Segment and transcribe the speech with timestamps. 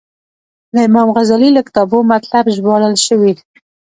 [0.73, 3.33] له امام غزالي له کتابو مطالب ژباړل شوي.